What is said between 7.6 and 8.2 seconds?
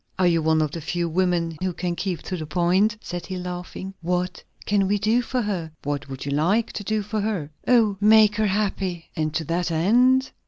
"Oh